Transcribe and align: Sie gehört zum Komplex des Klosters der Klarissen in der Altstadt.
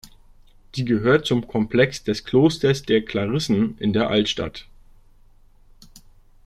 Sie 0.73 0.83
gehört 0.83 1.27
zum 1.27 1.47
Komplex 1.47 2.03
des 2.03 2.23
Klosters 2.23 2.81
der 2.81 3.05
Klarissen 3.05 3.77
in 3.77 3.93
der 3.93 4.09
Altstadt. 4.09 4.65